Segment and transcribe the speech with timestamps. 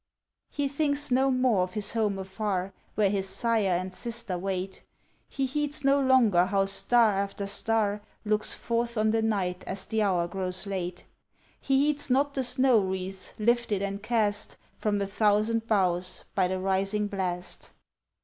[0.49, 4.81] He thinks no more of his home afar, Where his sire and sister wait.
[5.29, 10.01] He heeds no longer how star after star Looks forth on the night as the
[10.01, 11.05] hour grows late.
[11.59, 16.59] He heeds not the snow wreaths, lifted and cast From a thousand boughs, by the
[16.59, 17.69] rising blast.